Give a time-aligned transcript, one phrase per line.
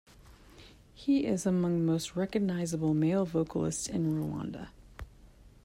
[0.95, 4.69] He is among the most recognizable male vocalists in Rwanda.